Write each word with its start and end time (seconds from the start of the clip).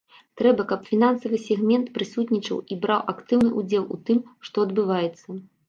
Трэба, 0.39 0.63
каб 0.71 0.87
фінансавы 0.93 1.39
сегмент 1.49 1.91
прысутнічаў 1.99 2.63
і 2.71 2.79
браў 2.87 2.99
актыўны 3.15 3.55
ўдзел 3.61 3.85
у 3.99 4.03
тым, 4.11 4.19
што 4.51 4.57
адбываецца. 4.69 5.41